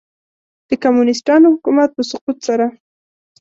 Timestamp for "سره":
2.47-2.65